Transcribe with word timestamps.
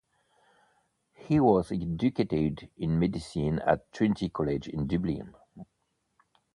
He 1.13 1.39
was 1.39 1.71
educated 1.71 2.71
in 2.75 2.97
medicine 2.97 3.59
at 3.59 3.91
Trinity 3.93 4.29
College 4.29 4.67
in 4.67 4.87
Dublin. 4.87 5.35